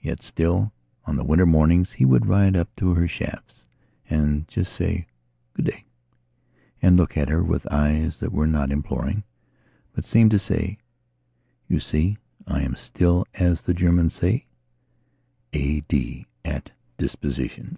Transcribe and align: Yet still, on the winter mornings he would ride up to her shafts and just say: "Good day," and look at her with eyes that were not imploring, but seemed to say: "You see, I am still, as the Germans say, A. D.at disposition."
Yet 0.00 0.22
still, 0.22 0.72
on 1.06 1.16
the 1.16 1.24
winter 1.24 1.44
mornings 1.44 1.90
he 1.90 2.04
would 2.04 2.26
ride 2.26 2.54
up 2.56 2.68
to 2.76 2.94
her 2.94 3.08
shafts 3.08 3.64
and 4.08 4.46
just 4.46 4.72
say: 4.72 5.08
"Good 5.54 5.64
day," 5.66 5.86
and 6.80 6.96
look 6.96 7.16
at 7.16 7.28
her 7.28 7.42
with 7.42 7.66
eyes 7.68 8.18
that 8.20 8.30
were 8.30 8.46
not 8.46 8.70
imploring, 8.70 9.24
but 9.92 10.04
seemed 10.04 10.30
to 10.30 10.38
say: 10.38 10.78
"You 11.66 11.80
see, 11.80 12.16
I 12.46 12.62
am 12.62 12.76
still, 12.76 13.26
as 13.34 13.60
the 13.62 13.74
Germans 13.74 14.14
say, 14.14 14.46
A. 15.52 15.80
D.at 15.80 16.70
disposition." 16.96 17.76